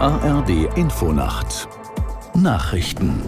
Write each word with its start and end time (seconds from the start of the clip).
ARD 0.00 0.76
Infonacht 0.76 1.68
Nachrichten 2.34 3.22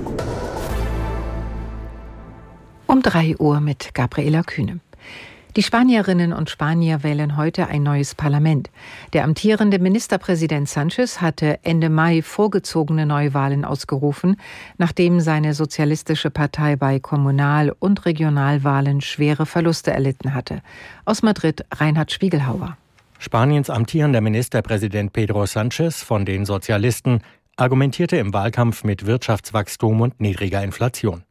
um 2.89 3.03
3 3.03 3.37
Uhr 3.39 3.61
mit 3.61 3.95
Gabriela 3.95 4.43
Kühne. 4.43 4.81
Die 5.55 5.63
Spanierinnen 5.63 6.33
und 6.33 6.51
Spanier 6.51 7.05
wählen 7.05 7.37
heute 7.37 7.69
ein 7.69 7.85
neues 7.85 8.17
Parlament. 8.17 8.71
Der 9.13 9.23
amtierende 9.23 9.79
Ministerpräsident 9.79 10.69
Sanchez 10.69 11.21
hatte 11.21 11.61
Ende 11.63 11.89
Mai 11.89 12.21
vorgezogene 12.21 13.07
Neuwahlen 13.07 13.65
ausgerufen, 13.65 14.37
nachdem 14.77 15.21
seine 15.21 15.55
sozialistische 15.55 16.31
Partei 16.31 16.75
bei 16.75 16.99
Kommunal- 16.99 17.75
und 17.79 18.07
Regionalwahlen 18.07 19.01
schwere 19.03 19.47
Verluste 19.47 19.93
erlitten 19.93 20.35
hatte. 20.35 20.63
Aus 21.05 21.23
Madrid 21.23 21.65
Reinhard 21.73 22.11
Spiegelhauer. 22.11 22.77
Spaniens 23.19 23.71
amtierender 23.71 24.21
Ministerpräsident 24.21 25.13
Pedro 25.13 25.47
Sanchez 25.47 26.03
von 26.03 26.25
den 26.25 26.45
Sozialisten 26.45 27.21
argumentierte 27.57 28.17
im 28.19 28.35
Wahlkampf 28.35 28.85
mit 28.85 29.07
Wirtschaftswachstum 29.07 30.01
und 30.01 30.21
niedriger 30.21 30.63
Inflation. 30.63 31.25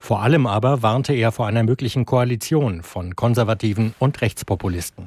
Vor 0.00 0.22
allem 0.22 0.46
aber 0.46 0.82
warnte 0.82 1.14
er 1.14 1.30
vor 1.30 1.46
einer 1.46 1.62
möglichen 1.62 2.04
Koalition 2.04 2.82
von 2.82 3.14
Konservativen 3.14 3.94
und 3.98 4.20
Rechtspopulisten. 4.20 5.06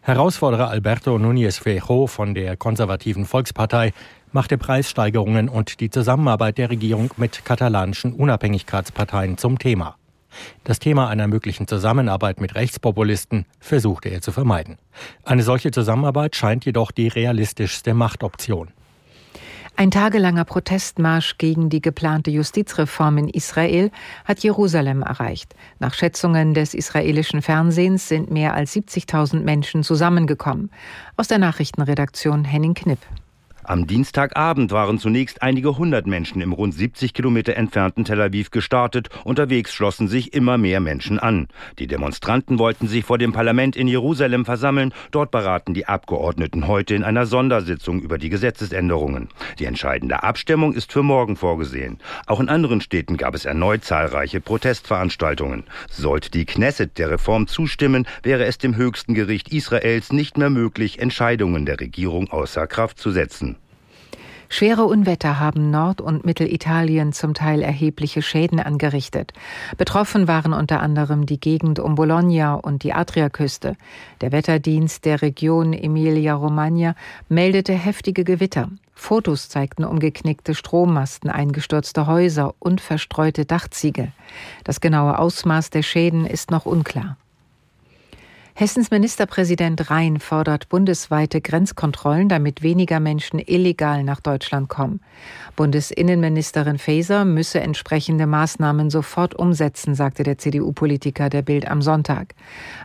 Herausforderer 0.00 0.70
Alberto 0.70 1.16
Núñez 1.16 1.60
Feijóo 1.60 2.06
von 2.06 2.34
der 2.34 2.56
konservativen 2.56 3.26
Volkspartei 3.26 3.92
machte 4.32 4.58
Preissteigerungen 4.58 5.48
und 5.48 5.80
die 5.80 5.90
Zusammenarbeit 5.90 6.58
der 6.58 6.70
Regierung 6.70 7.10
mit 7.16 7.44
katalanischen 7.44 8.12
Unabhängigkeitsparteien 8.12 9.38
zum 9.38 9.58
Thema. 9.58 9.97
Das 10.64 10.78
Thema 10.78 11.08
einer 11.08 11.26
möglichen 11.26 11.66
Zusammenarbeit 11.66 12.40
mit 12.40 12.54
Rechtspopulisten 12.54 13.46
versuchte 13.60 14.08
er 14.08 14.20
zu 14.20 14.32
vermeiden. 14.32 14.78
Eine 15.24 15.42
solche 15.42 15.70
Zusammenarbeit 15.70 16.36
scheint 16.36 16.64
jedoch 16.64 16.90
die 16.90 17.08
realistischste 17.08 17.94
Machtoption. 17.94 18.68
Ein 19.78 19.92
tagelanger 19.92 20.44
Protestmarsch 20.44 21.38
gegen 21.38 21.70
die 21.70 21.80
geplante 21.80 22.32
Justizreform 22.32 23.18
in 23.18 23.28
Israel 23.28 23.92
hat 24.24 24.40
Jerusalem 24.40 25.02
erreicht. 25.02 25.54
Nach 25.78 25.94
Schätzungen 25.94 26.52
des 26.52 26.74
israelischen 26.74 27.42
Fernsehens 27.42 28.08
sind 28.08 28.28
mehr 28.28 28.54
als 28.54 28.74
70.000 28.74 29.38
Menschen 29.42 29.84
zusammengekommen. 29.84 30.70
Aus 31.16 31.28
der 31.28 31.38
Nachrichtenredaktion 31.38 32.44
Henning 32.44 32.74
Knipp. 32.74 32.98
Am 33.68 33.86
Dienstagabend 33.86 34.72
waren 34.72 34.98
zunächst 34.98 35.42
einige 35.42 35.76
hundert 35.76 36.06
Menschen 36.06 36.40
im 36.40 36.54
rund 36.54 36.72
70 36.72 37.12
Kilometer 37.12 37.54
entfernten 37.54 38.06
Tel 38.06 38.18
Aviv 38.22 38.50
gestartet. 38.50 39.10
Unterwegs 39.24 39.74
schlossen 39.74 40.08
sich 40.08 40.32
immer 40.32 40.56
mehr 40.56 40.80
Menschen 40.80 41.18
an. 41.18 41.48
Die 41.78 41.86
Demonstranten 41.86 42.58
wollten 42.58 42.88
sich 42.88 43.04
vor 43.04 43.18
dem 43.18 43.34
Parlament 43.34 43.76
in 43.76 43.86
Jerusalem 43.86 44.46
versammeln. 44.46 44.94
Dort 45.10 45.30
beraten 45.32 45.74
die 45.74 45.84
Abgeordneten 45.84 46.66
heute 46.66 46.94
in 46.94 47.04
einer 47.04 47.26
Sondersitzung 47.26 48.00
über 48.00 48.16
die 48.16 48.30
Gesetzesänderungen. 48.30 49.28
Die 49.58 49.66
entscheidende 49.66 50.22
Abstimmung 50.22 50.72
ist 50.72 50.90
für 50.90 51.02
morgen 51.02 51.36
vorgesehen. 51.36 51.98
Auch 52.24 52.40
in 52.40 52.48
anderen 52.48 52.80
Städten 52.80 53.18
gab 53.18 53.34
es 53.34 53.44
erneut 53.44 53.84
zahlreiche 53.84 54.40
Protestveranstaltungen. 54.40 55.64
Sollte 55.90 56.30
die 56.30 56.46
Knesset 56.46 56.96
der 56.96 57.10
Reform 57.10 57.46
zustimmen, 57.46 58.06
wäre 58.22 58.46
es 58.46 58.56
dem 58.56 58.76
höchsten 58.76 59.12
Gericht 59.12 59.52
Israels 59.52 60.10
nicht 60.10 60.38
mehr 60.38 60.48
möglich, 60.48 61.00
Entscheidungen 61.00 61.66
der 61.66 61.78
Regierung 61.80 62.30
außer 62.30 62.66
Kraft 62.66 62.98
zu 62.98 63.10
setzen. 63.10 63.57
Schwere 64.50 64.84
Unwetter 64.84 65.38
haben 65.38 65.70
Nord- 65.70 66.00
und 66.00 66.24
Mittelitalien 66.24 67.12
zum 67.12 67.34
Teil 67.34 67.62
erhebliche 67.62 68.22
Schäden 68.22 68.60
angerichtet. 68.60 69.32
Betroffen 69.76 70.26
waren 70.26 70.54
unter 70.54 70.80
anderem 70.80 71.26
die 71.26 71.38
Gegend 71.38 71.78
um 71.78 71.94
Bologna 71.94 72.54
und 72.54 72.82
die 72.82 72.94
Adriaküste. 72.94 73.76
Der 74.22 74.32
Wetterdienst 74.32 75.04
der 75.04 75.20
Region 75.20 75.74
Emilia-Romagna 75.74 76.94
meldete 77.28 77.74
heftige 77.74 78.24
Gewitter. 78.24 78.70
Fotos 78.94 79.48
zeigten 79.48 79.84
umgeknickte 79.84 80.54
Strommasten, 80.54 81.30
eingestürzte 81.30 82.06
Häuser 82.06 82.54
und 82.58 82.80
verstreute 82.80 83.44
Dachziegel. 83.44 84.12
Das 84.64 84.80
genaue 84.80 85.18
Ausmaß 85.18 85.70
der 85.70 85.82
Schäden 85.82 86.26
ist 86.26 86.50
noch 86.50 86.66
unklar. 86.66 87.16
Hessens 88.60 88.90
Ministerpräsident 88.90 89.88
Rhein 89.88 90.18
fordert 90.18 90.68
bundesweite 90.68 91.40
Grenzkontrollen, 91.40 92.28
damit 92.28 92.60
weniger 92.64 92.98
Menschen 92.98 93.38
illegal 93.38 94.02
nach 94.02 94.18
Deutschland 94.18 94.68
kommen. 94.68 94.98
Bundesinnenministerin 95.54 96.78
Faeser 96.78 97.24
müsse 97.24 97.60
entsprechende 97.60 98.26
Maßnahmen 98.26 98.90
sofort 98.90 99.36
umsetzen, 99.36 99.94
sagte 99.94 100.24
der 100.24 100.38
CDU-Politiker 100.38 101.28
der 101.28 101.42
Bild 101.42 101.70
am 101.70 101.82
Sonntag. 101.82 102.34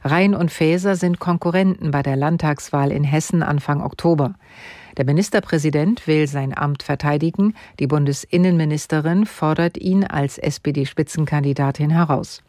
Rhein 0.04 0.36
und 0.36 0.52
Faeser 0.52 0.96
sind 0.96 1.18
Konkurrenten 1.18 1.90
bei 1.90 2.04
der 2.04 2.18
Landtagswahl 2.18 2.92
in 2.92 3.04
Hessen 3.04 3.42
Anfang 3.42 3.82
Oktober. 3.82 4.36
Der 4.98 5.06
Ministerpräsident 5.06 6.06
will 6.06 6.28
sein 6.28 6.56
Amt 6.56 6.84
verteidigen. 6.84 7.56
Die 7.80 7.88
Bundesinnenministerin 7.88 9.26
fordert 9.26 9.80
ihn 9.80 10.04
als 10.04 10.38
SPD-Spitzenkandidatin 10.38 11.90
heraus. 11.90 12.44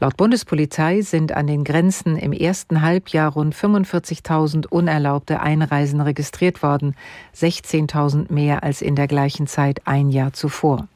Laut 0.00 0.16
Bundespolizei 0.16 1.00
sind 1.02 1.32
an 1.32 1.46
den 1.46 1.64
Grenzen 1.64 2.16
im 2.16 2.32
ersten 2.32 2.82
Halbjahr 2.82 3.32
rund 3.32 3.54
45.000 3.54 4.66
unerlaubte 4.66 5.40
Einreisen 5.40 6.00
registriert 6.00 6.62
worden, 6.62 6.94
16.000 7.36 8.32
mehr 8.32 8.62
als 8.62 8.82
in 8.82 8.96
der 8.96 9.08
gleichen 9.08 9.46
Zeit 9.46 9.86
ein 9.86 10.10
Jahr 10.10 10.32
zuvor. 10.32 10.88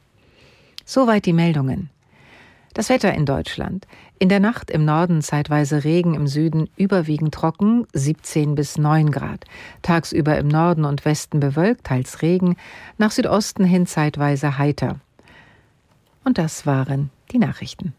Soweit 0.85 1.25
die 1.25 1.33
Meldungen. 1.33 1.89
Das 2.73 2.89
Wetter 2.89 3.13
in 3.13 3.25
Deutschland. 3.25 3.87
In 4.17 4.29
der 4.29 4.39
Nacht 4.39 4.71
im 4.71 4.83
Norden 4.83 5.21
zeitweise 5.21 5.83
Regen, 5.83 6.15
im 6.15 6.25
Süden 6.25 6.69
überwiegend 6.75 7.33
trocken, 7.33 7.85
17 7.93 8.55
bis 8.55 8.79
9 8.79 9.11
Grad. 9.11 9.45
Tagsüber 9.83 10.37
im 10.37 10.47
Norden 10.47 10.83
und 10.85 11.05
Westen 11.05 11.39
bewölkt, 11.39 11.83
teils 11.85 12.23
Regen, 12.23 12.55
nach 12.97 13.11
Südosten 13.11 13.63
hin 13.63 13.85
zeitweise 13.85 14.57
heiter. 14.57 14.99
Und 16.23 16.37
das 16.37 16.65
waren 16.65 17.11
die 17.31 17.37
Nachrichten. 17.37 17.93